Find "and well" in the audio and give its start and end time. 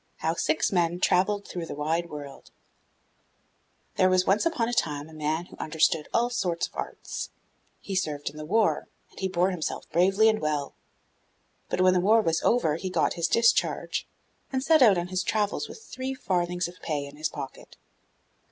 10.27-10.73